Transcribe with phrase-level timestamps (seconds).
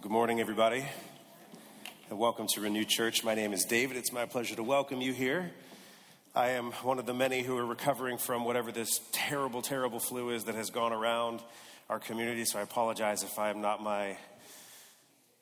[0.00, 0.86] Well, good morning, everybody,
[2.08, 3.22] and welcome to Renew Church.
[3.22, 3.98] My name is David.
[3.98, 5.50] It's my pleasure to welcome you here.
[6.34, 10.30] I am one of the many who are recovering from whatever this terrible, terrible flu
[10.30, 11.40] is that has gone around
[11.90, 14.16] our community, so I apologize if I am not my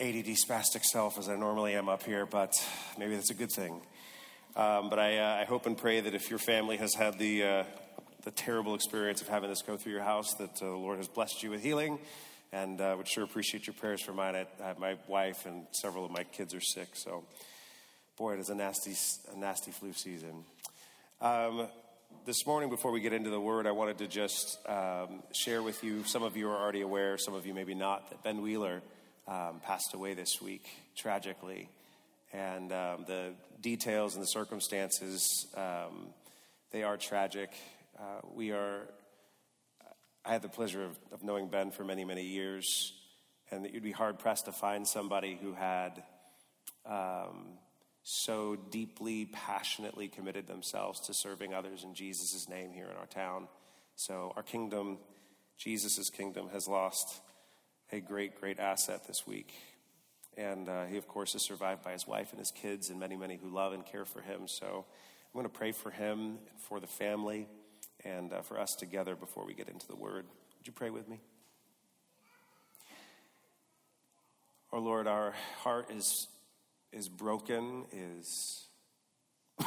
[0.01, 2.53] ADD spastic self as I normally am up here, but
[2.99, 3.81] maybe that's a good thing.
[4.57, 7.45] Um, but I, uh, I, hope and pray that if your family has had the,
[7.45, 7.65] uh,
[8.25, 11.07] the terrible experience of having this go through your house, that uh, the Lord has
[11.07, 12.01] blessed you with healing
[12.53, 14.35] and uh, would sure appreciate your prayers for mine.
[14.35, 17.25] I, I, my wife and several of my kids are sick, so
[18.17, 18.95] boy, it is a nasty,
[19.35, 20.45] a nasty flu season.
[21.21, 21.69] Um,
[22.25, 25.83] this morning, before we get into the word, I wanted to just um, share with
[25.85, 26.05] you.
[26.05, 28.83] Some of you are already aware, some of you maybe not, that Ben Wheeler
[29.27, 31.69] um, passed away this week tragically,
[32.33, 36.09] and um, the details and the circumstances um,
[36.71, 37.51] they are tragic.
[37.99, 38.83] Uh, we are
[40.25, 42.93] I had the pleasure of, of knowing Ben for many, many years,
[43.51, 46.03] and that you'd be hard pressed to find somebody who had
[46.85, 47.59] um,
[48.03, 53.49] so deeply, passionately committed themselves to serving others in Jesus' name here in our town.
[53.97, 54.99] So, our kingdom,
[55.57, 57.21] Jesus' kingdom, has lost
[57.93, 59.53] a great, great asset this week.
[60.37, 63.17] And uh, he, of course, is survived by his wife and his kids and many,
[63.17, 64.47] many who love and care for him.
[64.47, 67.49] So, I'm going to pray for him and for the family
[68.09, 70.25] and uh, for us together before we get into the word.
[70.59, 71.21] Would you pray with me?
[74.73, 76.29] Our Lord, our heart is,
[76.93, 78.67] is broken, is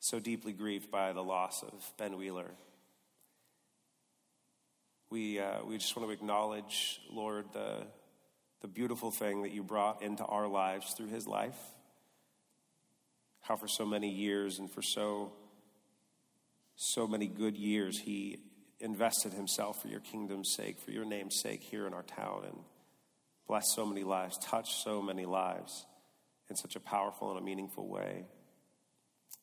[0.00, 2.50] so deeply grieved by the loss of Ben Wheeler.
[5.10, 7.86] We, uh, we just want to acknowledge, Lord, the,
[8.60, 11.58] the beautiful thing that you brought into our lives through his life.
[13.40, 15.32] How for so many years and for so
[16.76, 18.38] so many good years he
[18.80, 22.58] invested himself for your kingdom's sake, for your name's sake here in our town, and
[23.48, 25.86] blessed so many lives, touched so many lives
[26.50, 28.24] in such a powerful and a meaningful way.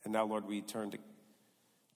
[0.03, 0.97] And now, Lord, we turn to,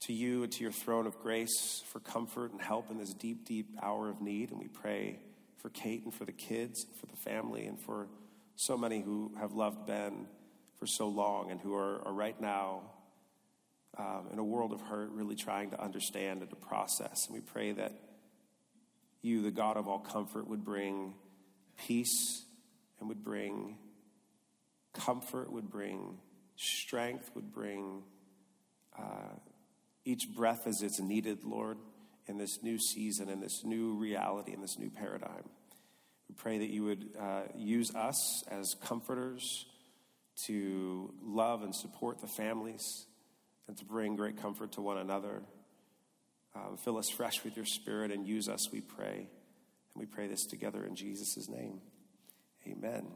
[0.02, 3.46] to you and to your throne of grace for comfort and help in this deep,
[3.46, 4.52] deep hour of need.
[4.52, 5.20] And we pray
[5.58, 8.08] for Kate and for the kids, and for the family, and for
[8.56, 10.28] so many who have loved Ben
[10.80, 12.82] for so long and who are, are right now
[13.98, 17.26] um, in a world of hurt, really trying to understand and to process.
[17.28, 17.94] And we pray that
[19.22, 21.16] you, the God of all comfort, would bring
[21.78, 22.46] peace
[23.00, 23.78] and would bring
[24.94, 26.18] comfort, would bring
[26.56, 28.04] strength, would bring
[28.98, 29.36] uh,
[30.06, 31.78] each breath as it's needed, Lord,
[32.28, 35.50] in this new season, in this new reality, in this new paradigm.
[36.30, 39.66] We pray that you would uh, use us as comforters
[40.46, 43.07] to love and support the families
[43.68, 45.42] and to bring great comfort to one another.
[46.56, 49.16] Um, fill us fresh with your spirit and use us, we pray.
[49.18, 49.28] And
[49.96, 51.82] we pray this together in Jesus' name.
[52.68, 53.08] Amen.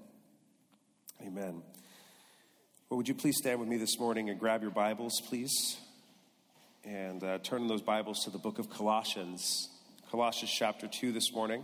[1.21, 1.61] Amen.
[2.89, 5.77] Well, would you please stand with me this morning and grab your Bibles, please?
[6.83, 9.69] And uh, turn those Bibles to the book of Colossians,
[10.09, 11.63] Colossians chapter 2 this morning,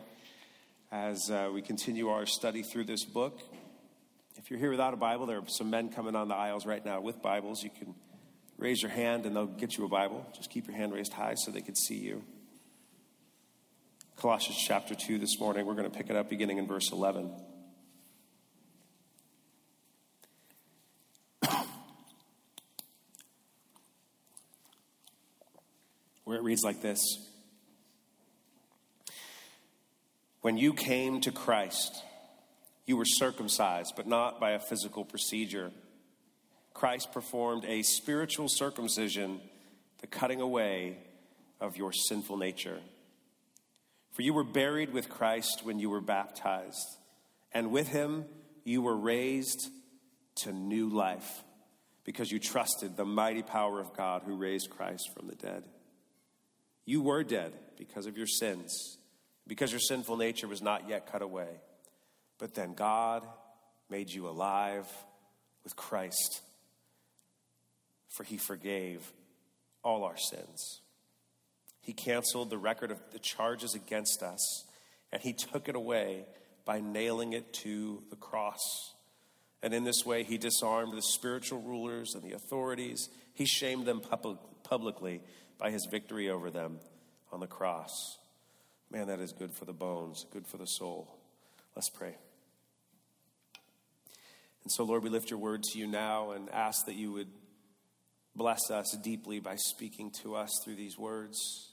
[0.92, 3.42] as uh, we continue our study through this book.
[4.36, 6.86] If you're here without a Bible, there are some men coming on the aisles right
[6.86, 7.64] now with Bibles.
[7.64, 7.96] You can
[8.57, 10.25] raise your hand and they'll get you a Bible.
[10.35, 12.23] Just keep your hand raised high so they can see you.
[14.18, 17.31] Colossians chapter 2 this morning, we're going to pick it up beginning in verse 11.
[26.24, 27.00] Where it reads like this
[30.41, 32.03] When you came to Christ,
[32.88, 35.72] you were circumcised, but not by a physical procedure
[36.77, 39.41] Christ performed a spiritual circumcision,
[39.99, 40.99] the cutting away
[41.59, 42.79] of your sinful nature.
[44.11, 46.85] For you were buried with Christ when you were baptized,
[47.51, 48.25] and with him
[48.63, 49.71] you were raised
[50.43, 51.43] to new life
[52.03, 55.63] because you trusted the mighty power of God who raised Christ from the dead.
[56.85, 58.99] You were dead because of your sins,
[59.47, 61.59] because your sinful nature was not yet cut away.
[62.38, 63.25] But then God
[63.89, 64.85] made you alive
[65.63, 66.44] with Christ
[68.18, 69.14] for he forgave
[69.84, 70.81] all our sins.
[71.81, 74.66] He canceled the record of the charges against us,
[75.12, 76.25] and he took it away
[76.66, 78.60] by nailing it to the cross.
[79.62, 83.08] And in this way, he disarmed the spiritual rulers and the authorities.
[83.36, 84.02] He shamed them
[84.64, 85.22] publicly
[85.60, 86.80] by his victory over them
[87.31, 88.18] on the cross.
[88.90, 91.19] Man, that is good for the bones, good for the soul.
[91.75, 92.16] Let's pray.
[94.64, 97.30] And so, Lord, we lift your word to you now and ask that you would
[98.38, 101.72] bless us deeply by speaking to us through these words.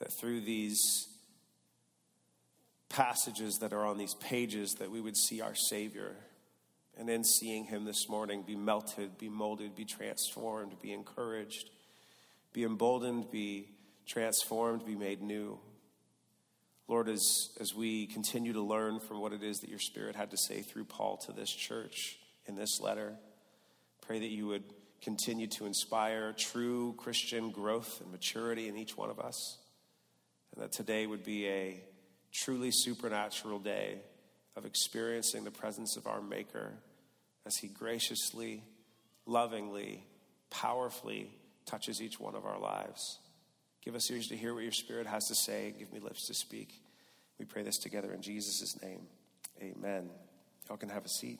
[0.00, 1.08] That through these
[2.88, 6.16] passages that are on these pages that we would see our Savior.
[6.98, 11.70] And in seeing him this morning, be melted, be molded, be transformed, be encouraged,
[12.52, 13.68] be emboldened, be
[14.06, 15.58] transformed, be made new.
[16.88, 20.30] Lord, as, as we continue to learn from what it is that your Spirit had
[20.30, 23.14] to say through Paul to this church in this letter,
[24.06, 24.62] pray that you would
[25.06, 29.56] continue to inspire true Christian growth and maturity in each one of us.
[30.52, 31.80] And that today would be a
[32.32, 34.00] truly supernatural day
[34.56, 36.72] of experiencing the presence of our Maker
[37.46, 38.64] as He graciously,
[39.26, 40.02] lovingly,
[40.50, 41.30] powerfully
[41.66, 43.20] touches each one of our lives.
[43.84, 45.72] Give us ears to hear what your Spirit has to say.
[45.78, 46.82] Give me lips to speak.
[47.38, 49.06] We pray this together in Jesus' name.
[49.62, 50.10] Amen.
[50.68, 51.38] Y'all can have a seat.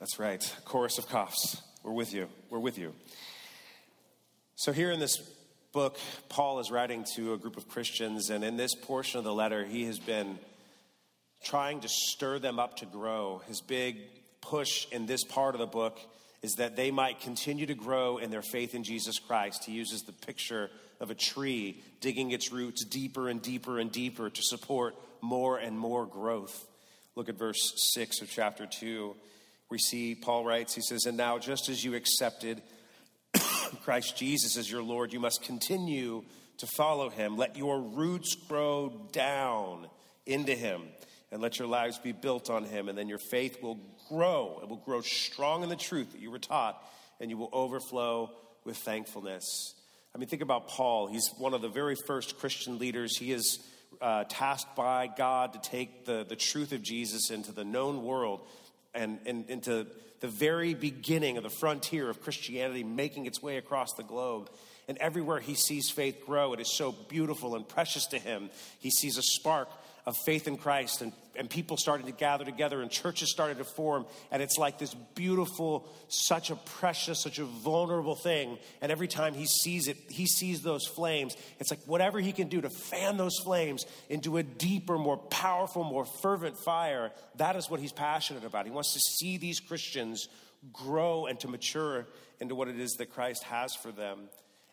[0.00, 0.56] That's right.
[0.64, 1.60] Chorus of coughs.
[1.84, 2.26] We're with you.
[2.48, 2.94] We're with you.
[4.56, 5.18] So, here in this
[5.72, 5.98] book,
[6.30, 9.62] Paul is writing to a group of Christians, and in this portion of the letter,
[9.62, 10.38] he has been
[11.44, 13.42] trying to stir them up to grow.
[13.46, 13.98] His big
[14.40, 16.00] push in this part of the book
[16.40, 19.66] is that they might continue to grow in their faith in Jesus Christ.
[19.66, 24.30] He uses the picture of a tree digging its roots deeper and deeper and deeper
[24.30, 26.66] to support more and more growth.
[27.16, 29.14] Look at verse 6 of chapter 2.
[29.70, 32.60] We see Paul writes, he says, And now, just as you accepted
[33.84, 36.24] Christ Jesus as your Lord, you must continue
[36.58, 37.36] to follow him.
[37.36, 39.86] Let your roots grow down
[40.26, 40.82] into him
[41.32, 43.78] and let your lives be built on him, and then your faith will
[44.08, 44.58] grow.
[44.62, 46.82] It will grow strong in the truth that you were taught,
[47.20, 48.32] and you will overflow
[48.64, 49.74] with thankfulness.
[50.12, 51.06] I mean, think about Paul.
[51.06, 53.16] He's one of the very first Christian leaders.
[53.16, 53.60] He is
[54.00, 58.40] uh, tasked by God to take the, the truth of Jesus into the known world
[58.94, 59.86] and, into
[60.20, 64.50] the very beginning of the frontier of Christianity, making its way across the globe.
[64.88, 68.50] And everywhere he sees faith grow, it is so beautiful and precious to him.
[68.80, 69.68] He sees a spark
[70.06, 73.64] of faith in Christ, and, and people started to gather together, and churches started to
[73.64, 74.06] form.
[74.30, 78.58] And it's like this beautiful, such a precious, such a vulnerable thing.
[78.80, 81.36] And every time he sees it, he sees those flames.
[81.58, 85.84] It's like whatever he can do to fan those flames into a deeper, more powerful,
[85.84, 87.12] more fervent fire.
[87.36, 88.64] That is what he's passionate about.
[88.64, 90.28] He wants to see these Christians
[90.72, 92.06] grow and to mature
[92.40, 94.28] into what it is that Christ has for them.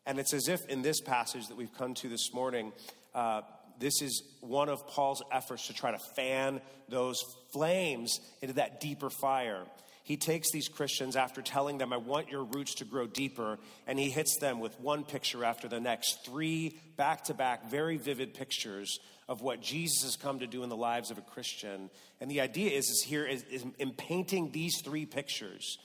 [0.06, 2.72] And it's as if in this passage that we've come to this morning,
[3.14, 3.42] uh,
[3.80, 9.10] this is one of Paul's efforts to try to fan those flames into that deeper
[9.10, 9.64] fire.
[10.04, 14.00] He takes these Christians after telling them, I want your roots to grow deeper, and
[14.00, 18.34] he hits them with one picture after the next, three back to back, very vivid
[18.34, 21.90] pictures of what Jesus has come to do in the lives of a Christian.
[22.22, 25.78] And the idea is, is here is, is in painting these three pictures,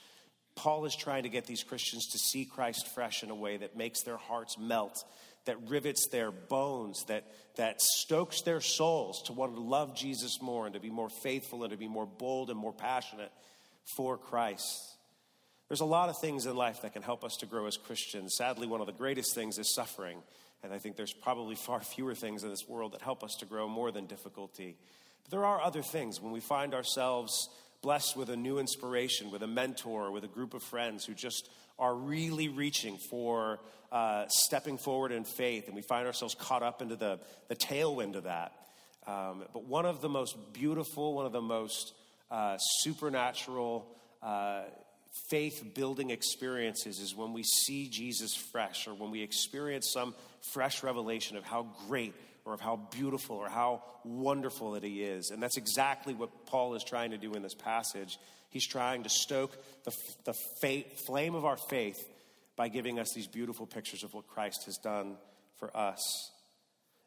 [0.55, 3.75] Paul is trying to get these Christians to see Christ fresh in a way that
[3.75, 5.03] makes their hearts melt
[5.45, 7.25] that rivets their bones, that,
[7.55, 11.63] that stokes their souls to want to love Jesus more and to be more faithful
[11.63, 13.31] and to be more bold and more passionate
[13.95, 14.97] for Christ.
[15.67, 18.35] There's a lot of things in life that can help us to grow as Christians.
[18.37, 20.19] Sadly, one of the greatest things is suffering.
[20.63, 23.45] And I think there's probably far fewer things in this world that help us to
[23.45, 24.77] grow more than difficulty.
[25.23, 27.49] But there are other things when we find ourselves
[27.81, 31.49] blessed with a new inspiration, with a mentor, with a group of friends who just
[31.79, 33.59] are really reaching for
[33.91, 38.15] uh, stepping forward in faith, and we find ourselves caught up into the, the tailwind
[38.15, 38.53] of that.
[39.05, 41.93] Um, but one of the most beautiful, one of the most
[42.31, 43.85] uh, supernatural,
[44.21, 44.63] uh,
[45.29, 50.15] faith building experiences is when we see Jesus fresh or when we experience some
[50.53, 52.15] fresh revelation of how great
[52.45, 55.29] or of how beautiful or how wonderful that he is.
[55.29, 58.17] And that's exactly what Paul is trying to do in this passage.
[58.53, 59.91] He's trying to stoke the,
[60.25, 62.07] the faith, flame of our faith
[62.55, 65.15] by giving us these beautiful pictures of what Christ has done
[65.57, 66.31] for us.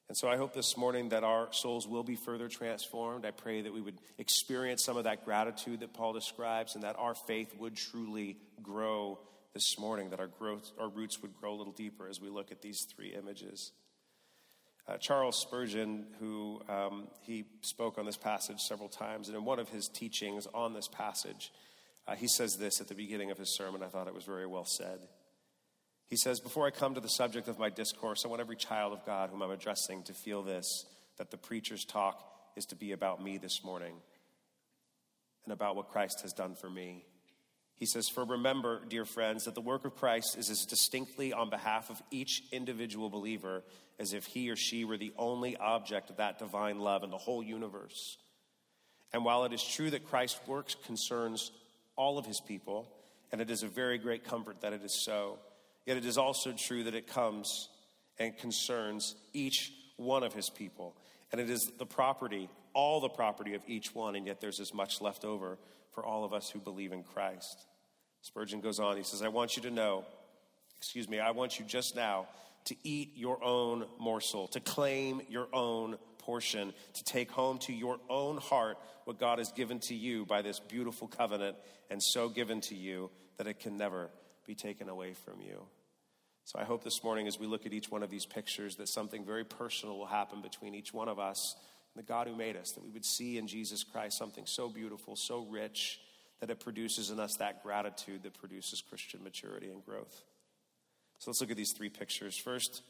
[0.09, 3.25] And so I hope this morning that our souls will be further transformed.
[3.25, 6.97] I pray that we would experience some of that gratitude that Paul describes and that
[6.99, 9.21] our faith would truly grow
[9.55, 12.51] this morning, that our, growth, our roots would grow a little deeper as we look
[12.51, 13.71] at these three images.
[14.89, 19.59] Uh, Charles Spurgeon, who um, he spoke on this passage several times, and in one
[19.59, 21.53] of his teachings on this passage,
[22.07, 23.83] uh, he says this at the beginning of his sermon.
[23.83, 25.01] I thought it was very well said.
[26.09, 28.93] He says, Before I come to the subject of my discourse, I want every child
[28.93, 30.87] of God whom I'm addressing to feel this
[31.19, 32.23] that the preacher's talk
[32.57, 33.95] is to be about me this morning
[35.45, 37.05] and about what Christ has done for me.
[37.77, 41.51] He says, For remember, dear friends, that the work of Christ is as distinctly on
[41.51, 43.63] behalf of each individual believer
[43.99, 47.19] as if he or she were the only object of that divine love in the
[47.19, 48.17] whole universe.
[49.13, 51.53] And while it is true that Christ's works concerns
[51.97, 52.91] all of his people,
[53.33, 55.39] and it is a very great comfort that it is so,
[55.87, 57.69] Yet it is also true that it comes
[58.19, 60.97] and concerns each one of his people.
[61.31, 64.75] And it is the property, all the property of each one, and yet there's as
[64.75, 65.59] much left over
[65.97, 67.65] for all of us who believe in Christ.
[68.21, 70.05] Spurgeon goes on, he says, I want you to know,
[70.77, 72.27] excuse me, I want you just now
[72.67, 77.99] to eat your own morsel, to claim your own portion, to take home to your
[78.11, 81.57] own heart what God has given to you by this beautiful covenant,
[81.89, 84.11] and so given to you that it can never
[84.47, 85.63] be taken away from you.
[86.45, 88.89] So I hope this morning, as we look at each one of these pictures, that
[88.89, 91.57] something very personal will happen between each one of us
[91.97, 95.17] the God who made us, that we would see in Jesus Christ something so beautiful,
[95.17, 96.01] so rich,
[96.41, 100.23] that it produces in us that gratitude that produces Christian maturity and growth.
[101.19, 102.39] So let's look at these three pictures.
[102.39, 102.83] First,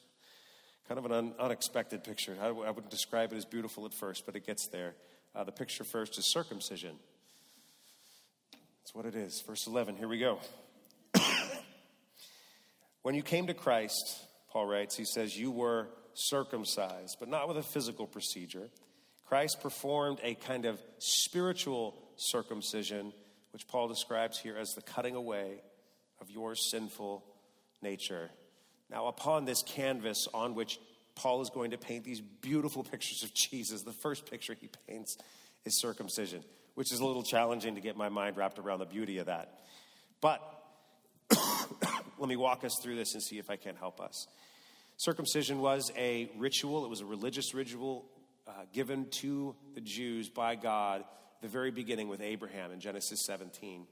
[0.88, 2.36] kind of an un- unexpected picture.
[2.40, 4.94] I, I, wouldn't describe it as beautiful at first, but it gets there.
[5.34, 6.96] Uh, the picture first is circumcision.
[8.82, 9.42] That's what it is.
[9.46, 10.38] Verse 11, here we go.
[13.02, 14.20] when you came to Christ,
[14.50, 18.68] Paul writes, he says, you were circumcised, but not with a physical procedure.
[19.26, 23.12] Christ performed a kind of spiritual circumcision,
[23.52, 25.62] which Paul describes here as the cutting away
[26.20, 27.24] of your sinful
[27.82, 28.30] nature.
[28.88, 30.78] Now, upon this canvas on which
[31.16, 35.16] Paul is going to paint these beautiful pictures of Jesus, the first picture he paints
[35.64, 39.18] is circumcision, which is a little challenging to get my mind wrapped around the beauty
[39.18, 39.58] of that.
[40.20, 40.40] But
[42.18, 44.28] let me walk us through this and see if I can help us.
[44.98, 48.06] Circumcision was a ritual, it was a religious ritual
[48.46, 51.04] uh, given to the Jews by God
[51.42, 53.86] the very beginning with Abraham in Genesis 17.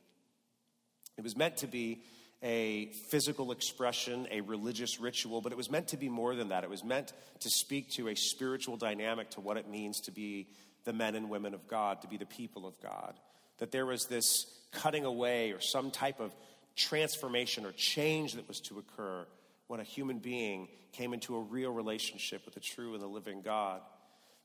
[1.16, 2.02] It was meant to be
[2.42, 6.62] a physical expression, a religious ritual, but it was meant to be more than that.
[6.62, 10.48] It was meant to speak to a spiritual dynamic to what it means to be
[10.84, 13.14] the men and women of God, to be the people of God.
[13.58, 16.32] That there was this cutting away or some type of
[16.76, 19.26] transformation or change that was to occur
[19.68, 23.40] when a human being came into a real relationship with the true and the living
[23.40, 23.80] God.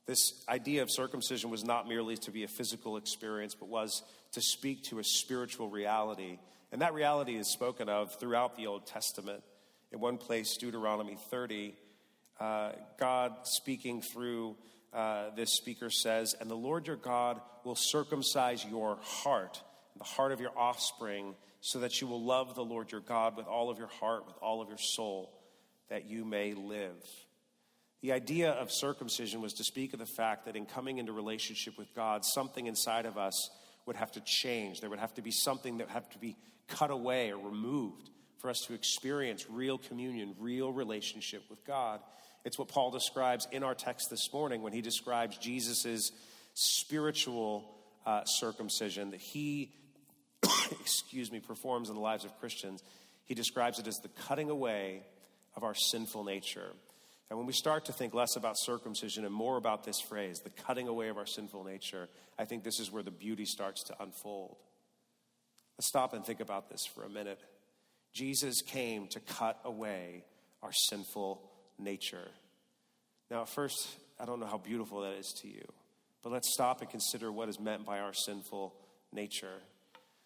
[0.06, 4.02] This idea of circumcision was not merely to be a physical experience, but was
[4.32, 6.38] to speak to a spiritual reality
[6.72, 9.42] and that reality is spoken of throughout the Old Testament.
[9.92, 11.74] In one place, Deuteronomy 30,
[12.38, 14.56] uh, God speaking through
[14.92, 19.60] uh, this speaker says, And the Lord your God will circumcise your heart,
[19.98, 23.46] the heart of your offspring, so that you will love the Lord your God with
[23.46, 25.32] all of your heart, with all of your soul,
[25.88, 27.04] that you may live.
[28.02, 31.76] The idea of circumcision was to speak of the fact that in coming into relationship
[31.76, 33.50] with God, something inside of us
[33.84, 34.80] would have to change.
[34.80, 36.36] There would have to be something that would have to be
[36.68, 42.00] cut away or removed for us to experience real communion, real relationship with God.
[42.44, 46.10] It's what Paul describes in our text this morning when he describes Jesus'
[46.54, 47.70] spiritual
[48.06, 49.72] uh, circumcision that he,
[50.80, 52.82] excuse me, performs in the lives of Christians.
[53.26, 55.02] He describes it as the cutting away
[55.54, 56.72] of our sinful nature.
[57.30, 60.50] And when we start to think less about circumcision and more about this phrase, the
[60.50, 63.94] cutting away of our sinful nature, I think this is where the beauty starts to
[64.02, 64.56] unfold.
[65.78, 67.38] Let's stop and think about this for a minute.
[68.12, 70.24] Jesus came to cut away
[70.60, 71.40] our sinful
[71.78, 72.28] nature.
[73.30, 75.64] Now, at first, I don't know how beautiful that is to you,
[76.22, 78.74] but let's stop and consider what is meant by our sinful
[79.12, 79.62] nature.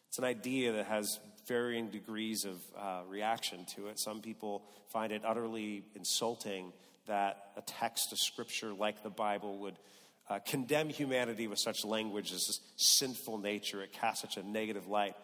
[0.09, 4.01] It's an idea that has varying degrees of uh, reaction to it.
[4.01, 6.73] Some people find it utterly insulting
[7.07, 9.77] that a text of scripture like the Bible would
[10.29, 13.83] uh, condemn humanity with such language as this sinful nature.
[13.83, 15.15] It casts such a negative light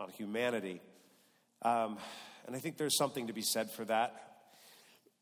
[0.00, 0.80] on humanity.
[1.62, 1.98] Um,
[2.46, 4.14] and I think there's something to be said for that.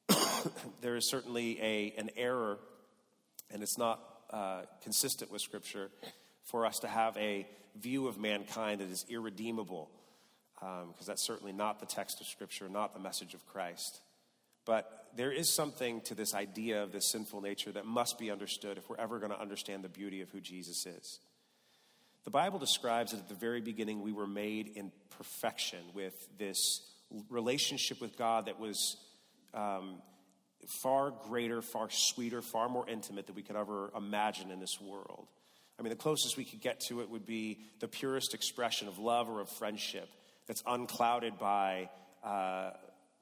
[0.81, 2.59] there is certainly a, an error,
[3.51, 5.91] and it's not uh, consistent with Scripture,
[6.45, 7.47] for us to have a
[7.77, 9.91] view of mankind that is irredeemable,
[10.55, 14.01] because um, that's certainly not the text of Scripture, not the message of Christ.
[14.65, 18.79] But there is something to this idea of this sinful nature that must be understood
[18.79, 21.21] if we're ever going to understand the beauty of who Jesus is.
[22.25, 26.83] The Bible describes that at the very beginning we were made in perfection with this
[27.31, 28.97] relationship with God that was
[29.55, 30.03] um,
[30.83, 35.29] far greater, far sweeter, far more intimate than we could ever imagine in this world.
[35.79, 38.99] I mean, the closest we could get to it would be the purest expression of
[38.99, 40.09] love or of friendship
[40.47, 41.91] that's unclouded by
[42.25, 42.71] uh,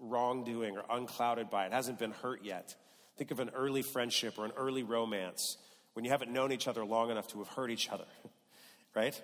[0.08, 2.74] wrongdoing or unclouded by it, hasn't been hurt yet.
[3.16, 5.56] Think of an early friendship or an early romance
[5.94, 8.06] when you haven't known each other long enough to have hurt each other.
[8.94, 9.20] right?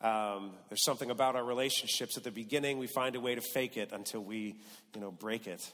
[0.00, 3.76] Um, there's something about our relationships at the beginning, we find a way to fake
[3.76, 4.56] it until we,
[4.94, 5.70] you know, break it.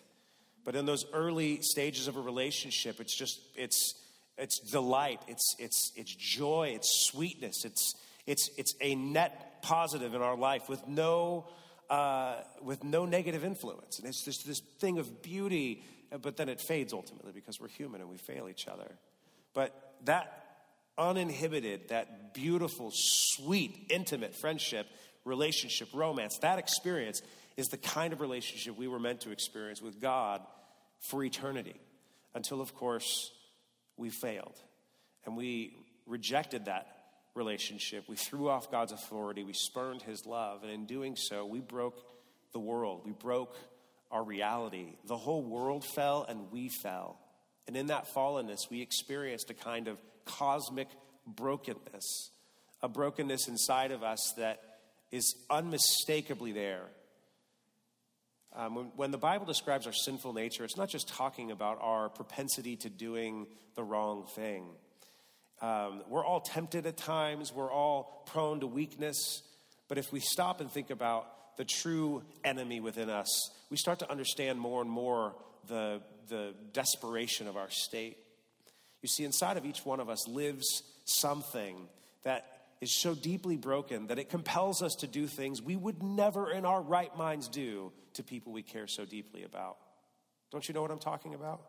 [0.65, 3.95] But in those early stages of a relationship, it's just, it's,
[4.37, 7.95] it's delight, it's, it's, it's joy, it's sweetness, it's,
[8.27, 11.47] it's, it's a net positive in our life with no
[11.91, 13.99] uh, with no negative influence.
[13.99, 15.83] And it's just this thing of beauty,
[16.23, 18.91] but then it fades ultimately because we're human and we fail each other.
[19.55, 20.45] But that
[20.97, 24.87] uninhibited, that beautiful, sweet, intimate friendship,
[25.25, 27.23] relationship, romance, that experience
[27.57, 30.43] is the kind of relationship we were meant to experience with God
[31.01, 31.81] for eternity.
[32.35, 33.31] Until, of course,
[33.97, 34.55] we failed
[35.25, 35.77] and we
[36.07, 36.98] rejected that
[37.39, 38.05] relationship.
[38.09, 39.45] We threw off God's authority.
[39.45, 40.63] We spurned his love.
[40.63, 42.05] And in doing so, we broke
[42.53, 43.03] the world.
[43.07, 43.57] We broke
[44.11, 44.97] our reality.
[45.07, 47.19] The whole world fell and we fell.
[47.67, 50.89] And in that fallenness, we experienced a kind of cosmic
[51.27, 52.31] brokenness,
[52.83, 54.61] a brokenness inside of us that
[55.11, 56.85] is unmistakably there.
[58.55, 62.09] Um, when, when, the Bible describes our sinful nature, it's not just talking about our
[62.09, 64.65] propensity to doing the wrong thing.
[65.61, 69.43] Um, we're all tempted at times, we're all prone to weakness.
[69.89, 74.11] But if we stop and think about the true enemy within us, we start to
[74.11, 75.35] understand more and more
[75.67, 78.19] the, the desperation of our state.
[79.03, 81.89] You see, inside of each one of us lives something
[82.23, 86.51] that is so deeply broken that it compels us to do things we would never
[86.51, 89.77] in our right minds do to people we care so deeply about.
[90.51, 91.63] Don't you know what I'm talking about?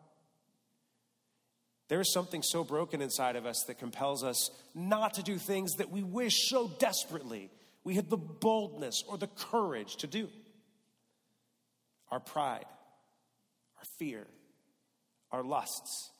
[1.89, 5.74] There is something so broken inside of us that compels us not to do things
[5.74, 7.50] that we wish so desperately
[7.84, 10.29] we had the boldness or the courage to do.
[12.12, 12.65] Our pride,
[13.77, 14.27] our fear,
[15.31, 16.12] our lusts,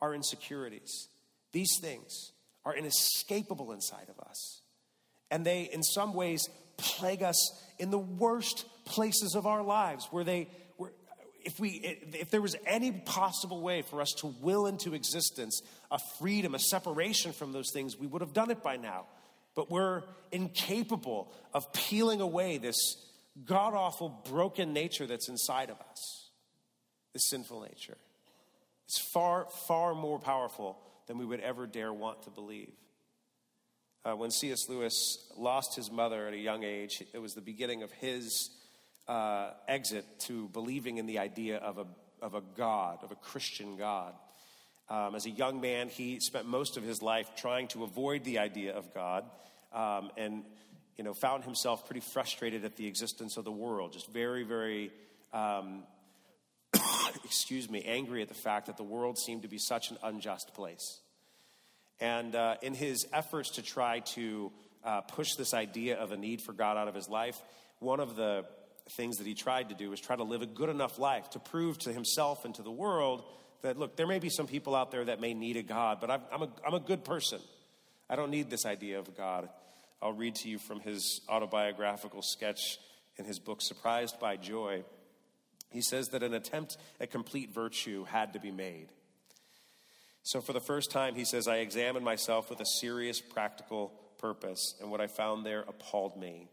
[0.00, 1.08] our insecurities.
[1.52, 2.32] These things
[2.64, 4.60] are inescapable inside of us.
[5.30, 10.24] And they, in some ways, plague us in the worst places of our lives where
[10.24, 10.48] they
[11.44, 11.70] if we
[12.12, 16.58] if there was any possible way for us to will into existence a freedom a
[16.58, 19.06] separation from those things we would have done it by now
[19.54, 22.96] but we're incapable of peeling away this
[23.44, 26.30] god awful broken nature that's inside of us
[27.12, 27.96] this sinful nature
[28.86, 32.72] it's far, far more powerful than we would ever dare want to believe.
[34.04, 34.68] Uh, when C.S.
[34.68, 38.50] Lewis lost his mother at a young age, it was the beginning of his
[39.08, 41.86] uh, exit to believing in the idea of a,
[42.22, 44.14] of a God, of a Christian God.
[44.88, 48.38] Um, as a young man, he spent most of his life trying to avoid the
[48.38, 49.24] idea of God
[49.72, 50.44] um, and
[50.96, 54.92] you know, found himself pretty frustrated at the existence of the world, just very, very
[55.32, 55.82] um,
[57.24, 60.54] excuse me, angry at the fact that the world seemed to be such an unjust
[60.54, 61.00] place.
[62.00, 64.52] And uh, in his efforts to try to
[64.84, 67.40] uh, push this idea of a need for God out of his life,
[67.78, 68.44] one of the
[68.90, 71.38] things that he tried to do was try to live a good enough life to
[71.38, 73.24] prove to himself and to the world
[73.62, 76.10] that, look, there may be some people out there that may need a God, but
[76.10, 77.40] I'm, I'm, a, I'm a good person.
[78.08, 79.48] I don't need this idea of God.
[80.02, 82.78] I'll read to you from his autobiographical sketch
[83.16, 84.84] in his book, Surprised by Joy.
[85.70, 88.88] He says that an attempt at complete virtue had to be made.
[90.22, 94.74] So, for the first time, he says, I examined myself with a serious practical purpose,
[94.80, 96.48] and what I found there appalled me.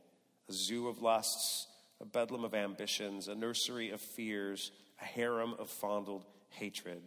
[0.49, 1.67] A zoo of lusts,
[2.01, 7.01] a bedlam of ambitions, a nursery of fears, a harem of fondled hatred.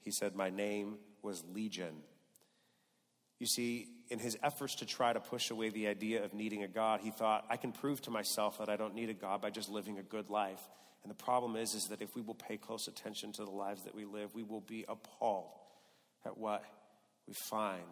[0.00, 2.02] He said, My name was Legion.
[3.38, 6.68] You see, in his efforts to try to push away the idea of needing a
[6.68, 9.50] God, he thought, I can prove to myself that I don't need a God by
[9.50, 10.60] just living a good life.
[11.02, 13.82] And the problem is, is that if we will pay close attention to the lives
[13.82, 15.50] that we live, we will be appalled
[16.24, 16.64] at what
[17.26, 17.82] we find.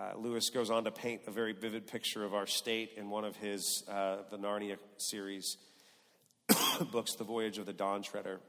[0.00, 3.22] Uh, Lewis goes on to paint a very vivid picture of our state in one
[3.22, 5.58] of his, uh, the Narnia series
[6.90, 8.40] books, The Voyage of the Dawn Treader.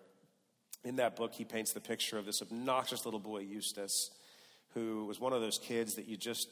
[0.86, 4.12] In that book, he paints the picture of this obnoxious little boy, Eustace,
[4.76, 6.48] who was one of those kids that you just,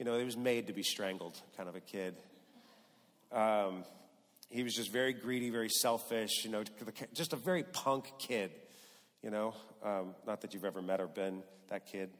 [0.00, 2.16] you know, he was made to be strangled kind of a kid.
[3.30, 3.84] Um,
[4.48, 6.64] he was just very greedy, very selfish, you know,
[7.14, 8.50] just a very punk kid,
[9.22, 9.54] you know.
[9.84, 12.10] Um, not that you've ever met or been that kid.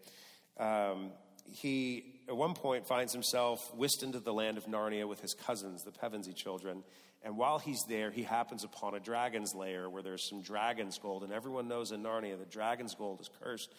[0.61, 1.11] Um,
[1.53, 5.83] he, at one point, finds himself whisked into the land of Narnia with his cousins,
[5.83, 6.85] the Pevensie children.
[7.25, 11.25] And while he's there, he happens upon a dragon's lair where there's some dragon's gold.
[11.25, 13.75] And everyone knows in Narnia that dragon's gold is cursed.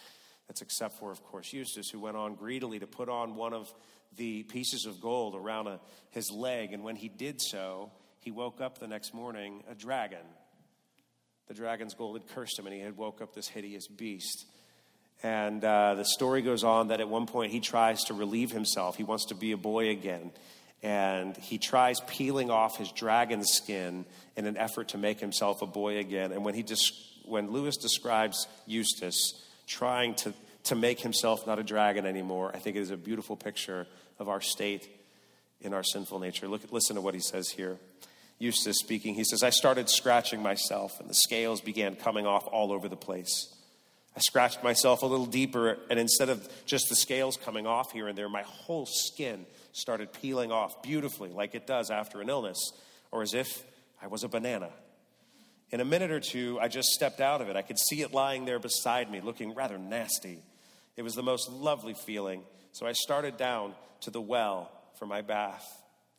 [0.50, 3.74] That's except for, of course, Eustace, who went on greedily to put on one of
[4.18, 6.74] the pieces of gold around a, his leg.
[6.74, 10.26] And when he did so, he woke up the next morning a dragon.
[11.48, 14.46] The dragon's gold had cursed him, and he had woke up this hideous beast.
[15.24, 18.98] And uh, the story goes on that at one point he tries to relieve himself.
[18.98, 20.32] He wants to be a boy again.
[20.84, 24.06] And he tries peeling off his dragon skin
[24.36, 26.32] in an effort to make himself a boy again.
[26.32, 26.76] And when, he des-
[27.26, 30.34] when Lewis describes Eustace trying to,
[30.66, 33.86] to make himself not a dragon anymore, I think it is a beautiful picture
[34.18, 34.90] of our state
[35.62, 36.48] in our sinful nature.
[36.48, 37.78] Look, listen to what he says here.
[38.40, 42.72] Eustace speaking, he says, I started scratching myself, and the scales began coming off all
[42.72, 43.54] over the place.
[44.16, 48.08] I scratched myself a little deeper, and instead of just the scales coming off here
[48.08, 52.74] and there, my whole skin started peeling off beautifully, like it does after an illness,
[53.12, 53.64] or as if
[54.02, 54.70] I was a banana.
[55.70, 57.56] In a minute or two, I just stepped out of it.
[57.56, 60.40] I could see it lying there beside me, looking rather nasty.
[60.98, 62.44] It was the most lovely feeling.
[62.74, 64.70] So I started down to the well
[65.00, 65.66] for my bath.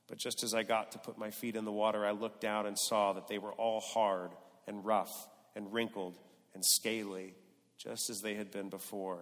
[0.09, 2.65] But just as I got to put my feet in the water, I looked down
[2.65, 4.31] and saw that they were all hard
[4.67, 5.13] and rough
[5.55, 6.19] and wrinkled
[6.55, 7.35] and scaly
[7.83, 9.19] just as they had been before.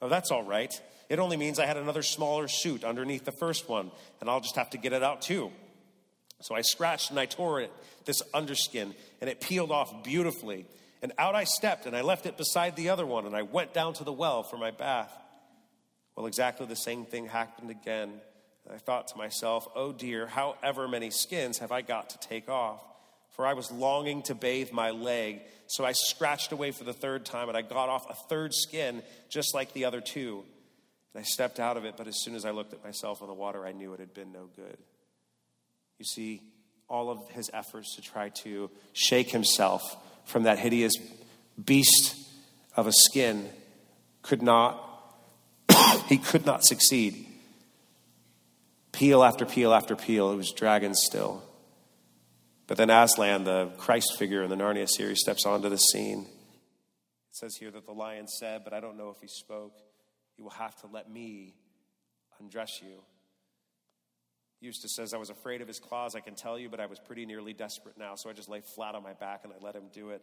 [0.00, 0.72] Oh, that's all right.
[1.08, 4.56] It only means I had another smaller suit underneath the first one, and I'll just
[4.56, 5.50] have to get it out too.
[6.40, 7.70] So I scratched and I tore it,
[8.06, 10.66] this underskin, and it peeled off beautifully.
[11.02, 13.74] And out I stepped, and I left it beside the other one, and I went
[13.74, 15.12] down to the well for my bath.
[16.16, 18.20] Well, exactly the same thing happened again.
[18.72, 22.82] I thought to myself, oh dear, however many skins have I got to take off?
[23.40, 27.24] For I was longing to bathe my leg so I scratched away for the third
[27.24, 30.44] time and I got off a third skin just like the other two.
[31.14, 33.28] And I stepped out of it, but as soon as I looked at myself in
[33.28, 34.76] the water, I knew it had been no good.
[35.98, 36.42] You see,
[36.86, 40.92] all of his efforts to try to shake himself from that hideous
[41.64, 42.16] beast
[42.76, 43.48] of a skin
[44.20, 44.86] could not,
[46.10, 47.26] he could not succeed.
[48.92, 51.42] Peel after peel after peel, it was dragon still.
[52.70, 56.20] But then Aslan, the Christ figure in the Narnia series, steps onto the scene.
[56.20, 59.72] It says here that the lion said, but I don't know if he spoke,
[60.38, 61.56] You will have to let me
[62.38, 63.02] undress you.
[64.60, 67.00] Eustace says, I was afraid of his claws, I can tell you, but I was
[67.00, 69.74] pretty nearly desperate now, so I just lay flat on my back and I let
[69.74, 70.22] him do it.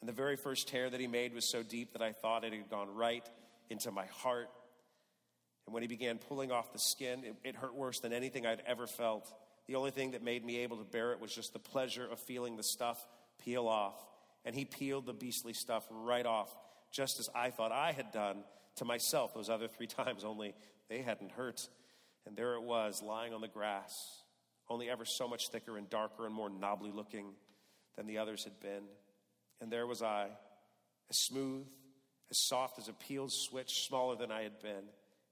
[0.00, 2.52] And the very first tear that he made was so deep that I thought it
[2.52, 3.24] had gone right
[3.70, 4.48] into my heart.
[5.68, 8.62] And when he began pulling off the skin, it, it hurt worse than anything I'd
[8.66, 9.32] ever felt.
[9.66, 12.18] The only thing that made me able to bear it was just the pleasure of
[12.18, 13.04] feeling the stuff
[13.42, 13.96] peel off.
[14.44, 16.54] And he peeled the beastly stuff right off,
[16.90, 18.44] just as I thought I had done
[18.76, 20.54] to myself those other three times, only
[20.88, 21.68] they hadn't hurt.
[22.26, 23.94] And there it was, lying on the grass,
[24.68, 27.32] only ever so much thicker and darker and more knobbly looking
[27.96, 28.84] than the others had been.
[29.60, 30.28] And there was I,
[31.10, 31.66] as smooth,
[32.30, 34.84] as soft as a peeled switch, smaller than I had been.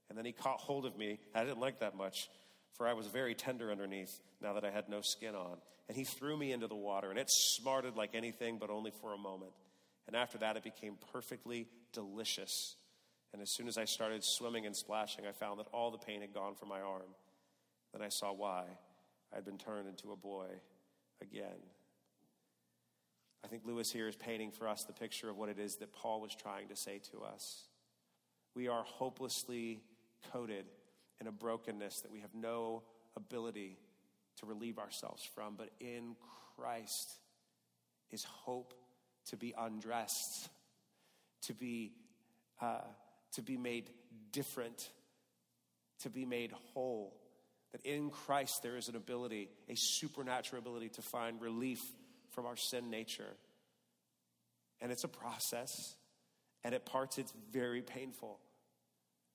[0.08, 1.18] And then he caught hold of me.
[1.34, 2.28] I didn't like that much
[2.74, 5.58] for I was very tender underneath now that I had no skin on.
[5.88, 9.12] And he threw me into the water, and it smarted like anything, but only for
[9.12, 9.52] a moment.
[10.06, 12.76] And after that, it became perfectly delicious.
[13.32, 16.20] And as soon as I started swimming and splashing, I found that all the pain
[16.20, 17.14] had gone from my arm.
[17.92, 18.64] Then I saw why
[19.32, 20.46] I had been turned into a boy
[21.20, 21.60] again.
[23.44, 25.92] I think Lewis here is painting for us the picture of what it is that
[25.92, 27.64] Paul was trying to say to us.
[28.54, 29.82] We are hopelessly
[30.32, 30.66] coated
[31.20, 32.82] in a brokenness that we have no
[33.16, 33.78] ability
[34.38, 35.54] to relieve ourselves from.
[35.56, 36.16] But in
[36.56, 37.18] Christ
[38.10, 38.74] is hope
[39.26, 40.48] to be undressed,
[41.42, 41.92] to be,
[42.60, 42.80] uh,
[43.34, 43.90] to be made
[44.32, 44.90] different,
[46.00, 47.16] to be made whole.
[47.72, 51.78] That in Christ there is an ability, a supernatural ability to find relief
[52.30, 53.36] from our sin nature.
[54.80, 55.70] And it's a process,
[56.64, 58.40] and at parts it's very painful.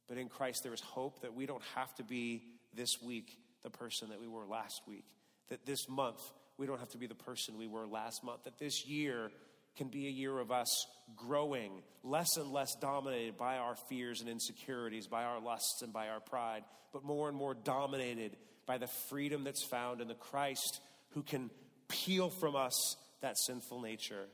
[0.08, 2.44] But in Christ, there is hope that we don't have to be
[2.74, 5.06] this week the person that we were last week.
[5.50, 6.20] That this month,
[6.58, 8.44] we don't have to be the person we were last month.
[8.46, 9.32] That this year
[9.78, 14.30] can be a year of us growing, less and less dominated by our fears and
[14.30, 18.88] insecurities, by our lusts and by our pride, but more and more dominated by the
[19.10, 21.50] freedom that's found in the Christ who can
[21.88, 24.26] peel from us that sinful nature.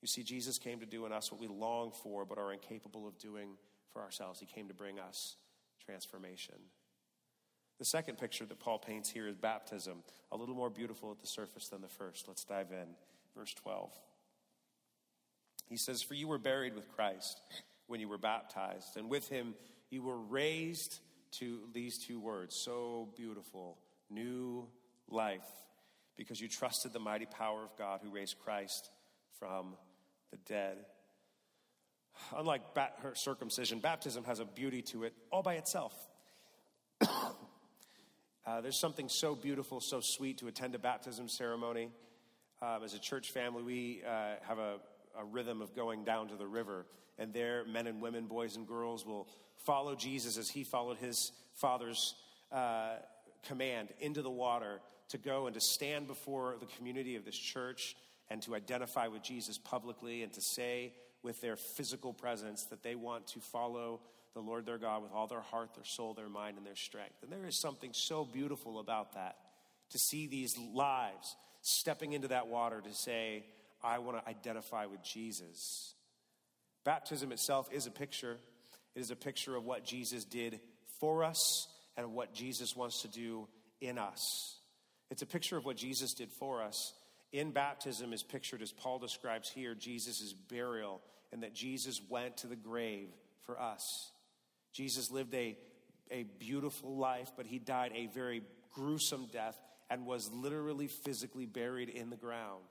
[0.00, 3.08] You see, Jesus came to do in us what we long for but are incapable
[3.08, 3.56] of doing
[3.92, 4.40] for ourselves.
[4.40, 5.36] He came to bring us
[5.84, 6.56] transformation.
[7.78, 11.26] The second picture that Paul paints here is baptism, a little more beautiful at the
[11.26, 12.26] surface than the first.
[12.26, 12.88] Let's dive in.
[13.36, 13.92] Verse 12.
[15.68, 17.40] He says, For you were buried with Christ
[17.86, 19.54] when you were baptized, and with him
[19.90, 20.98] you were raised
[21.38, 23.78] to these two words, so beautiful,
[24.10, 24.66] new
[25.08, 25.46] life,
[26.16, 28.90] because you trusted the mighty power of God who raised Christ
[29.38, 29.74] from
[30.30, 30.78] the dead.
[32.36, 35.94] Unlike bat- her circumcision, baptism has a beauty to it all by itself.
[37.00, 41.90] uh, there's something so beautiful, so sweet to attend a baptism ceremony.
[42.60, 44.78] Um, as a church family, we uh, have a,
[45.18, 46.86] a rhythm of going down to the river,
[47.18, 49.28] and there, men and women, boys and girls, will
[49.64, 52.14] follow Jesus as he followed his father's
[52.50, 52.96] uh,
[53.46, 57.96] command into the water to go and to stand before the community of this church
[58.30, 62.94] and to identify with Jesus publicly and to say with their physical presence that they
[62.94, 64.00] want to follow
[64.34, 67.22] the Lord their God with all their heart, their soul, their mind, and their strength.
[67.22, 69.36] And there is something so beautiful about that
[69.90, 73.44] to see these lives stepping into that water to say,
[73.82, 75.94] I want to identify with Jesus.
[76.84, 78.38] Baptism itself is a picture.
[78.94, 80.60] It is a picture of what Jesus did
[81.00, 83.48] for us and what Jesus wants to do
[83.80, 84.56] in us.
[85.10, 86.92] It's a picture of what Jesus did for us.
[87.32, 92.46] In baptism is pictured as Paul describes here Jesus' burial and that Jesus went to
[92.46, 93.08] the grave
[93.42, 94.12] for us.
[94.72, 95.56] Jesus lived a,
[96.10, 99.58] a beautiful life, but he died a very gruesome death
[99.90, 102.64] and was literally physically buried in the ground.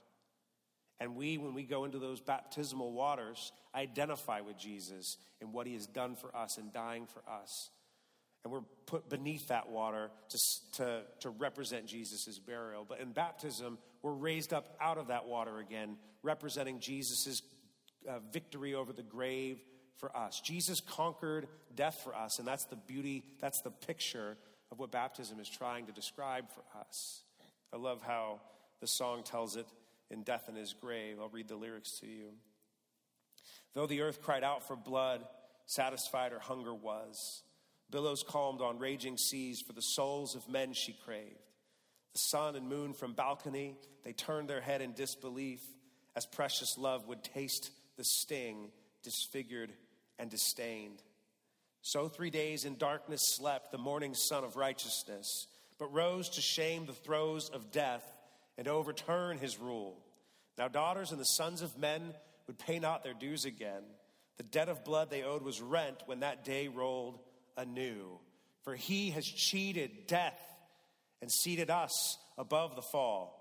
[0.99, 5.73] And we, when we go into those baptismal waters, identify with Jesus and what he
[5.73, 7.69] has done for us and dying for us.
[8.47, 10.37] And we're put beneath that water to,
[10.77, 12.85] to, to represent Jesus' burial.
[12.87, 17.41] But in baptism, we're raised up out of that water again, representing Jesus'
[18.07, 19.59] uh, victory over the grave
[19.97, 20.39] for us.
[20.39, 24.37] Jesus conquered death for us, and that's the beauty, that's the picture
[24.71, 27.23] of what baptism is trying to describe for us.
[27.73, 28.39] I love how
[28.79, 29.67] the song tells it
[30.09, 31.17] in Death in His Grave.
[31.19, 32.29] I'll read the lyrics to you.
[33.73, 35.25] Though the earth cried out for blood,
[35.65, 37.43] satisfied her hunger was.
[37.89, 41.35] Billows calmed on raging seas, for the souls of men she craved.
[42.13, 45.61] The sun and moon from balcony, they turned their head in disbelief,
[46.15, 48.71] as precious love would taste the sting,
[49.03, 49.71] disfigured
[50.19, 51.01] and disdained.
[51.81, 55.47] So three days in darkness slept the morning sun of righteousness,
[55.79, 58.03] but rose to shame the throes of death
[58.57, 59.97] and overturn his rule.
[60.57, 62.13] Now, daughters and the sons of men
[62.47, 63.83] would pay not their dues again.
[64.37, 67.19] The debt of blood they owed was rent when that day rolled
[67.57, 68.19] anew.
[68.63, 70.39] For he has cheated death
[71.21, 73.33] and seated us above the fall.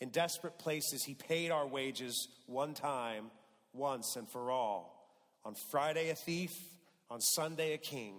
[0.00, 3.30] In desperate places, he paid our wages one time,
[3.72, 4.92] once and for all.
[5.44, 6.52] On Friday, a thief,
[7.10, 8.14] on Sunday, a king,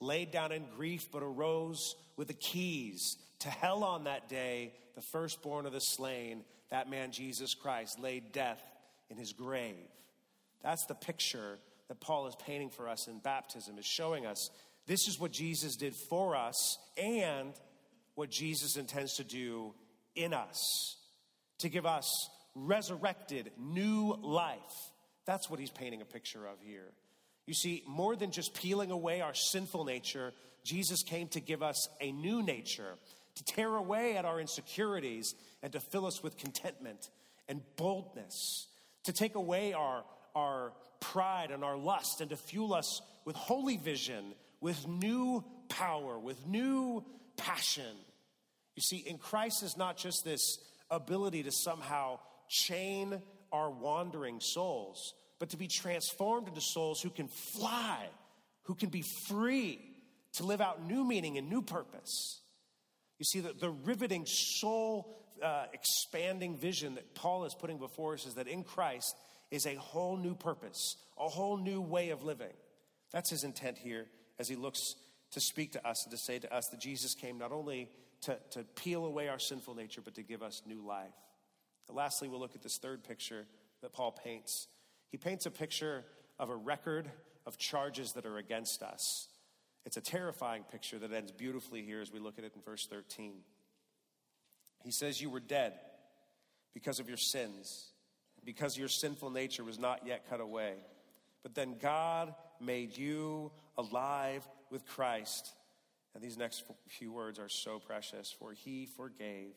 [0.00, 5.02] laid down in grief, but arose with the keys to hell on that day, the
[5.02, 8.62] firstborn of the slain, that man Jesus Christ, laid death
[9.10, 9.88] in his grave.
[10.62, 11.58] That's the picture
[11.90, 14.48] that Paul is painting for us in baptism, is showing us
[14.86, 17.52] this is what Jesus did for us and
[18.14, 19.74] what Jesus intends to do
[20.14, 20.96] in us
[21.58, 22.08] to give us
[22.54, 24.90] resurrected new life
[25.30, 26.90] that's what he's painting a picture of here.
[27.46, 30.32] You see, more than just peeling away our sinful nature,
[30.64, 32.96] Jesus came to give us a new nature,
[33.36, 37.10] to tear away at our insecurities and to fill us with contentment
[37.48, 38.66] and boldness,
[39.04, 43.76] to take away our, our pride and our lust and to fuel us with holy
[43.76, 47.04] vision, with new power, with new
[47.36, 47.96] passion.
[48.76, 50.58] You see, in Christ is not just this
[50.90, 53.20] ability to somehow chain
[53.52, 58.06] our wandering souls, but to be transformed into souls who can fly,
[58.64, 59.80] who can be free
[60.34, 62.40] to live out new meaning and new purpose.
[63.18, 68.26] You see, the, the riveting, soul uh, expanding vision that Paul is putting before us
[68.26, 69.14] is that in Christ
[69.50, 72.52] is a whole new purpose, a whole new way of living.
[73.12, 74.06] That's his intent here
[74.38, 74.94] as he looks
[75.32, 77.88] to speak to us and to say to us that Jesus came not only
[78.22, 81.14] to, to peel away our sinful nature, but to give us new life.
[81.88, 83.46] And lastly, we'll look at this third picture
[83.82, 84.68] that Paul paints
[85.10, 86.04] he paints a picture
[86.38, 87.10] of a record
[87.46, 89.28] of charges that are against us.
[89.84, 92.86] It's a terrifying picture that ends beautifully here as we look at it in verse
[92.86, 93.34] 13.
[94.84, 95.74] He says, You were dead
[96.74, 97.89] because of your sins,
[98.44, 100.74] because your sinful nature was not yet cut away.
[101.42, 105.52] But then God made you alive with Christ.
[106.14, 109.54] And these next few words are so precious, for he forgave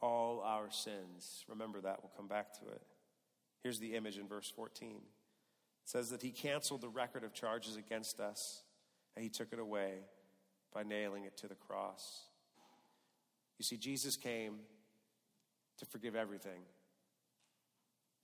[0.00, 1.44] all our sins.
[1.48, 2.82] Remember that, we'll come back to it.
[3.62, 4.90] Here's the image in verse 14.
[4.90, 5.00] It
[5.84, 8.62] says that he canceled the record of charges against us
[9.14, 9.94] and he took it away
[10.72, 12.24] by nailing it to the cross.
[13.58, 14.60] You see, Jesus came
[15.78, 16.62] to forgive everything,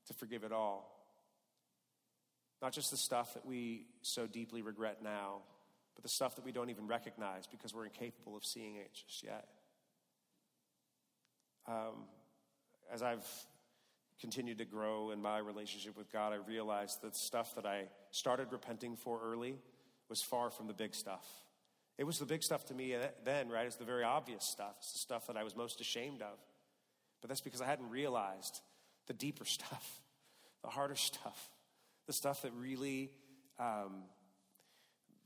[0.09, 0.95] to forgive it all.
[2.61, 5.43] Not just the stuff that we so deeply regret now,
[5.95, 9.23] but the stuff that we don't even recognize because we're incapable of seeing it just
[9.23, 9.47] yet.
[11.67, 12.07] Um,
[12.93, 13.27] as I've
[14.21, 18.49] continued to grow in my relationship with God, I realized that stuff that I started
[18.51, 19.57] repenting for early
[20.09, 21.27] was far from the big stuff.
[21.99, 23.67] It was the big stuff to me then, right?
[23.67, 24.77] It's the very obvious stuff.
[24.79, 26.39] It's the stuff that I was most ashamed of.
[27.21, 28.61] But that's because I hadn't realized
[29.09, 30.01] the deeper stuff,
[30.63, 31.51] the harder stuff,
[32.07, 33.11] the stuff that really,
[33.59, 34.05] um,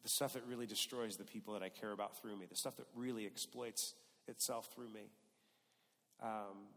[0.03, 2.77] the stuff that really destroys the people that I care about through me, the stuff
[2.77, 3.95] that really exploits
[4.27, 5.11] itself through me.
[6.23, 6.69] Um,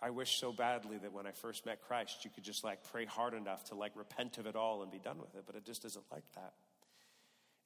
[0.00, 3.06] I wish so badly that when I first met Christ, you could just like pray
[3.06, 5.64] hard enough to like repent of it all and be done with it, but it
[5.64, 6.52] just isn't like that.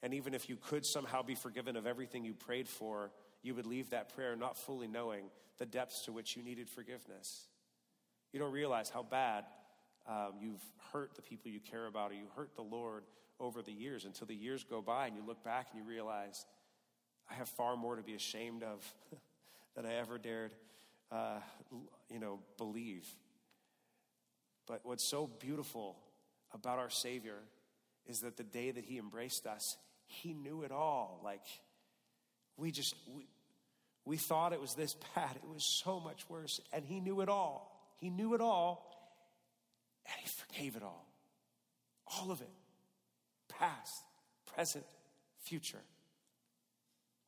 [0.01, 3.11] And even if you could somehow be forgiven of everything you prayed for,
[3.43, 5.25] you would leave that prayer not fully knowing
[5.57, 7.47] the depths to which you needed forgiveness.
[8.31, 9.45] You don't realize how bad
[10.07, 10.63] um, you've
[10.93, 13.03] hurt the people you care about or you hurt the Lord
[13.39, 16.45] over the years until the years go by and you look back and you realize,
[17.29, 18.93] I have far more to be ashamed of
[19.75, 20.53] than I ever dared,
[21.11, 21.39] uh,
[22.09, 23.07] you know, believe.
[24.67, 25.97] But what's so beautiful
[26.53, 27.39] about our Savior
[28.07, 31.19] is that the day that He embraced us, He knew it all.
[31.23, 31.43] Like,
[32.57, 33.27] we just, we,
[34.05, 35.35] we thought it was this bad.
[35.35, 36.59] It was so much worse.
[36.71, 37.70] And He knew it all.
[38.01, 38.87] He knew it all.
[40.05, 41.07] And He forgave it all.
[42.19, 42.49] All of it.
[43.47, 44.03] Past,
[44.53, 44.85] present,
[45.43, 45.81] future.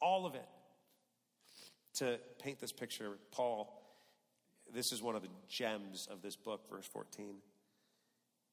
[0.02, 0.50] All of it.
[2.00, 3.82] To paint this picture, Paul,
[4.74, 7.36] this is one of the gems of this book, verse 14,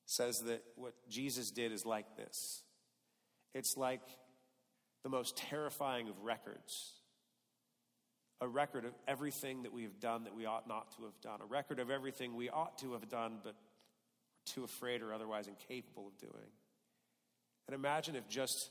[0.04, 2.62] says that what Jesus did is like this
[3.54, 4.02] it's like
[5.02, 6.99] the most terrifying of records.
[8.40, 11.40] A record of everything that we have done that we ought not to have done.
[11.42, 13.54] A record of everything we ought to have done but
[14.46, 16.50] too afraid or otherwise incapable of doing.
[17.66, 18.70] And imagine if just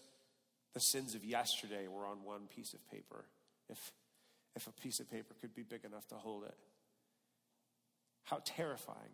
[0.73, 3.25] the sins of yesterday were on one piece of paper.
[3.69, 3.77] If,
[4.55, 6.55] if a piece of paper could be big enough to hold it.
[8.23, 9.13] How terrifying,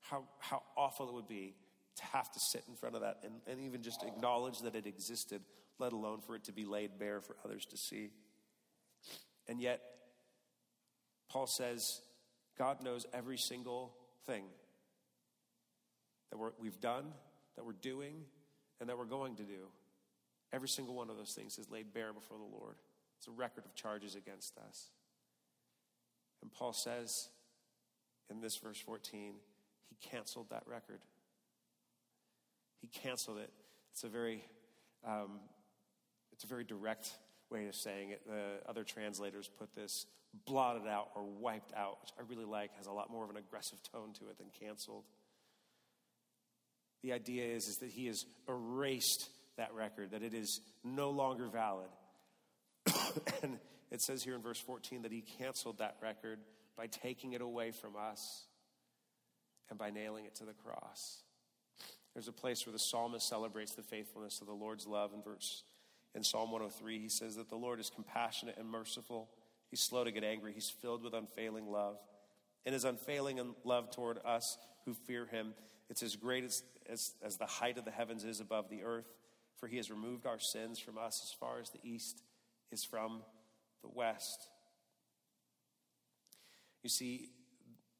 [0.00, 1.54] how, how awful it would be
[1.96, 4.86] to have to sit in front of that and, and even just acknowledge that it
[4.86, 5.42] existed,
[5.78, 8.10] let alone for it to be laid bare for others to see.
[9.48, 9.80] And yet,
[11.36, 12.00] Paul says,
[12.56, 13.92] God knows every single
[14.24, 14.44] thing
[16.30, 17.12] that we have done,
[17.56, 18.14] that we're doing,
[18.80, 19.68] and that we're going to do.
[20.50, 22.76] Every single one of those things is laid bare before the Lord.
[23.18, 24.88] It's a record of charges against us.
[26.40, 27.28] And Paul says
[28.30, 29.34] in this verse 14,
[29.90, 31.00] he canceled that record.
[32.80, 33.50] He canceled it.
[33.92, 34.42] It's a very,
[35.06, 35.40] um,
[36.32, 37.10] it's a very direct
[37.50, 38.22] way of saying it.
[38.26, 40.06] The other translators put this
[40.44, 43.36] blotted out or wiped out, which I really like, has a lot more of an
[43.36, 45.04] aggressive tone to it than canceled.
[47.02, 51.48] The idea is, is that he has erased that record, that it is no longer
[51.48, 51.88] valid.
[53.42, 53.58] and
[53.90, 56.38] it says here in verse 14 that he canceled that record
[56.76, 58.46] by taking it away from us
[59.70, 61.22] and by nailing it to the cross.
[62.14, 65.64] There's a place where the psalmist celebrates the faithfulness of the Lord's love in verse
[66.16, 69.28] in Psalm 103 he says that the Lord is compassionate and merciful.
[69.70, 70.52] He's slow to get angry.
[70.52, 71.96] He's filled with unfailing love.
[72.64, 75.54] And his unfailing love toward us who fear him,
[75.88, 79.12] it's as great as, as, as the height of the heavens is above the earth.
[79.58, 82.22] For he has removed our sins from us as far as the east
[82.70, 83.22] is from
[83.82, 84.48] the west.
[86.82, 87.30] You see,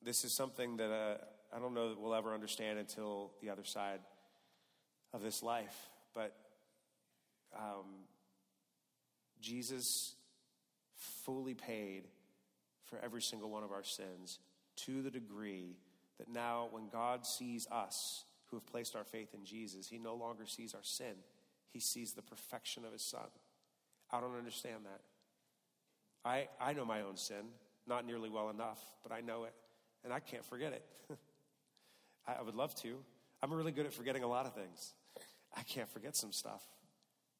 [0.02, 1.16] this is something that uh,
[1.54, 4.00] I don't know that we'll ever understand until the other side
[5.12, 5.74] of this life.
[6.14, 6.34] But
[7.56, 8.04] um,
[9.40, 10.15] Jesus
[10.96, 12.04] fully paid
[12.84, 14.38] for every single one of our sins
[14.76, 15.76] to the degree
[16.18, 20.14] that now, when God sees us who have placed our faith in Jesus, He no
[20.14, 21.14] longer sees our sin,
[21.72, 23.28] He sees the perfection of His Son.
[24.10, 25.00] I don't understand that.
[26.24, 27.44] I, I know my own sin,
[27.86, 29.52] not nearly well enough, but I know it,
[30.04, 30.84] and I can't forget it.
[32.26, 32.96] I, I would love to.
[33.42, 34.94] I'm really good at forgetting a lot of things.
[35.56, 36.62] I can't forget some stuff.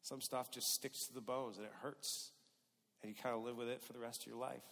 [0.03, 2.31] Some stuff just sticks to the bones and it hurts,
[3.03, 4.65] and you kind of live with it for the rest of your life.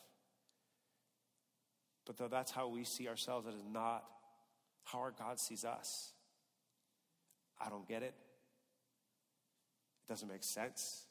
[2.06, 4.04] But though that's how we see ourselves, it is not
[4.84, 6.12] how our God sees us.
[7.60, 8.14] I don't get it.
[10.06, 11.06] It doesn't make sense.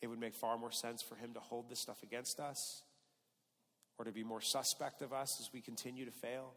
[0.00, 2.82] It would make far more sense for him to hold this stuff against us
[3.98, 6.54] or to be more suspect of us as we continue to fail.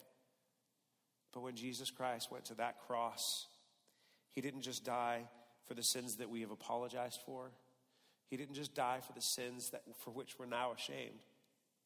[1.32, 3.46] But when Jesus Christ went to that cross,
[4.32, 5.24] he didn't just die
[5.68, 7.52] for the sins that we have apologized for.
[8.30, 11.26] He didn't just die for the sins that, for which we're now ashamed.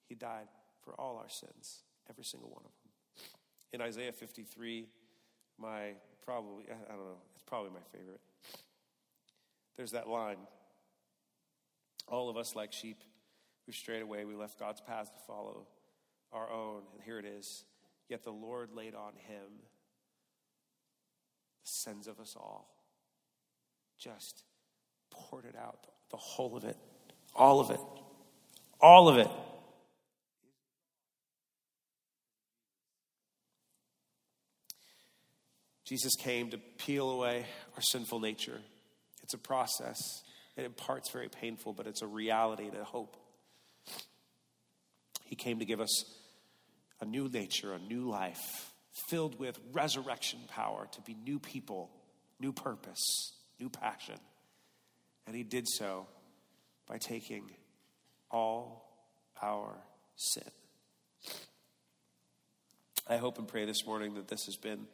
[0.07, 0.47] He died
[0.83, 2.91] for all our sins, every single one of them.
[3.73, 4.87] In Isaiah 53,
[5.59, 5.93] my
[6.25, 8.21] probably, I don't know, it's probably my favorite.
[9.77, 10.37] There's that line
[12.07, 13.03] All of us, like sheep,
[13.67, 14.25] we've strayed away.
[14.25, 15.67] We left God's path to follow
[16.31, 16.81] our own.
[16.93, 17.65] And here it is.
[18.09, 19.61] Yet the Lord laid on him
[21.63, 22.69] the sins of us all.
[23.97, 24.43] Just
[25.11, 26.77] poured it out, the whole of it,
[27.35, 27.79] all of it,
[28.81, 29.29] all of it.
[35.85, 37.45] Jesus came to peel away
[37.75, 38.59] our sinful nature.
[39.23, 39.99] It's a process,
[40.55, 43.17] and in parts very painful, but it's a reality and a hope.
[45.25, 46.05] He came to give us
[47.01, 48.71] a new nature, a new life,
[49.07, 51.89] filled with resurrection power to be new people,
[52.39, 54.19] new purpose, new passion.
[55.29, 56.07] And he did so
[56.87, 57.51] by taking
[58.31, 58.89] all
[59.43, 59.75] our
[60.15, 60.49] sin.
[63.07, 64.87] I hope and pray this morning that this has been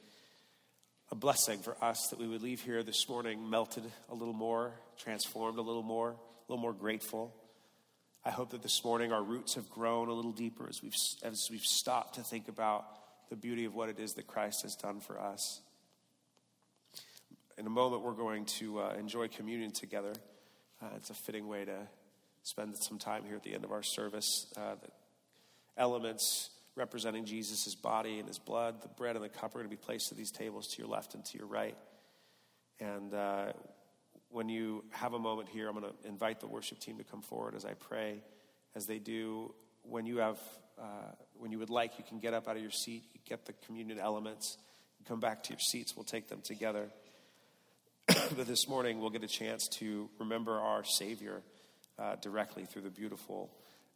[1.10, 4.74] a blessing for us, that we would leave here this morning melted a little more,
[5.00, 7.34] transformed a little more, a little more grateful.
[8.26, 10.92] I hope that this morning our roots have grown a little deeper as we've,
[11.24, 12.86] as we've stopped to think about
[13.30, 15.62] the beauty of what it is that Christ has done for us.
[17.58, 20.12] In a moment, we're going to uh, enjoy communion together.
[20.82, 21.88] Uh, it's a fitting way to
[22.44, 24.48] spend some time here at the end of our service.
[24.58, 24.90] Uh, the
[25.78, 29.70] elements representing Jesus' body and his blood, the bread and the cup are going to
[29.70, 31.78] be placed at these tables to your left and to your right.
[32.82, 33.54] And uh,
[34.28, 37.22] when you have a moment here, I'm going to invite the worship team to come
[37.22, 38.22] forward as I pray.
[38.76, 39.54] As they do,
[39.84, 40.40] when you have,
[40.78, 43.46] uh, when you would like, you can get up out of your seat, you get
[43.46, 44.58] the communion elements,
[45.08, 45.96] come back to your seats.
[45.96, 46.90] We'll take them together.
[48.36, 51.42] But this morning, we'll get a chance to remember our Savior
[52.00, 53.52] uh, directly through the beautiful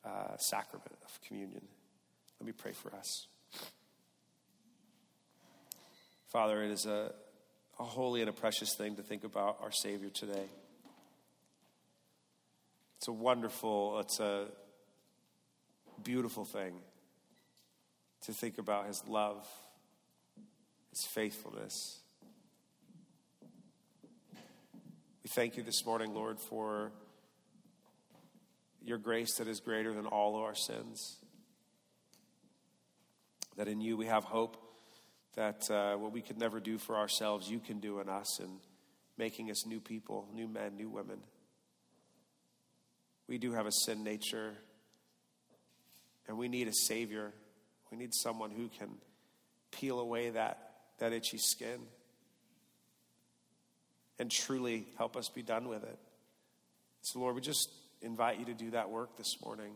[0.06, 1.62] uh, sacrament of communion.
[2.40, 3.28] Let me pray for us.
[6.28, 7.12] Father, it is a
[7.80, 10.50] a holy and a precious thing to think about our Savior today.
[12.98, 14.48] It's a wonderful, it's a
[16.04, 16.74] beautiful thing
[18.24, 19.48] to think about His love,
[20.90, 22.00] His faithfulness.
[25.34, 26.92] Thank you this morning, Lord, for
[28.84, 31.20] your grace that is greater than all of our sins.
[33.56, 34.58] That in you we have hope
[35.36, 38.58] that uh, what we could never do for ourselves, you can do in us and
[39.20, 41.20] making us new people, new men, new women.
[43.28, 44.56] We do have a sin nature,
[46.28, 47.34] and we need a Savior.
[47.92, 48.96] We need someone who can
[49.70, 51.82] peel away that, that itchy skin
[54.20, 55.98] and truly help us be done with it.
[57.02, 57.70] So, Lord, we just
[58.02, 59.72] invite you to do that work this morning.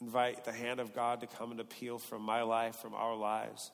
[0.00, 3.70] Invite the hand of God to come and appeal from my life, from our lives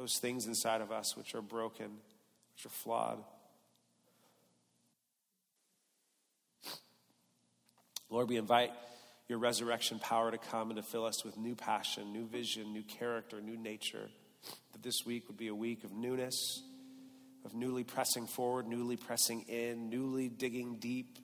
[0.00, 1.90] those things inside of us which are broken,
[2.54, 3.22] which are flawed.
[8.08, 8.72] Lord, we invite
[9.28, 12.82] your resurrection power to come and to fill us with new passion, new vision, new
[12.82, 14.08] character, new nature.
[14.72, 16.62] That this week would be a week of newness,
[17.44, 21.18] of newly pressing forward, newly pressing in, newly digging deep,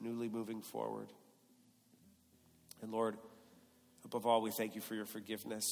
[0.00, 1.08] newly moving forward.
[2.80, 3.16] And Lord,
[4.04, 5.64] above all, we thank you for your forgiveness.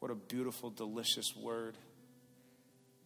[0.00, 1.76] What a beautiful, delicious word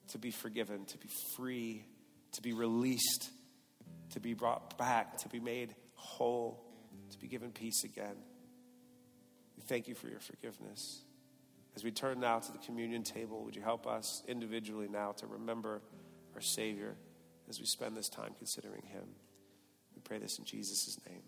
[0.08, 1.84] to be forgiven, to be free,
[2.32, 3.30] to be released,
[4.10, 6.64] to be brought back, to be made whole,
[7.10, 8.16] to be given peace again.
[9.56, 11.02] We thank you for your forgiveness.
[11.78, 15.28] As we turn now to the communion table, would you help us individually now to
[15.28, 15.80] remember
[16.34, 16.96] our Savior
[17.48, 19.04] as we spend this time considering Him?
[19.94, 21.22] We pray this in Jesus' name.